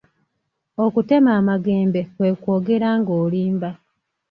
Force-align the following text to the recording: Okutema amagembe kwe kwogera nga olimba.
Okutema 0.85 1.29
amagembe 1.39 2.01
kwe 2.13 2.29
kwogera 2.41 2.89
nga 2.99 3.13
olimba. 3.23 3.69